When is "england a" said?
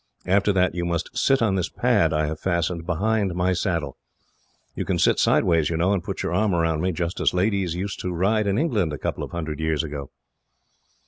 8.57-8.97